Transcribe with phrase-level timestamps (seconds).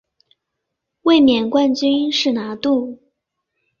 [1.03, 2.97] 卫冕冠军是拿度。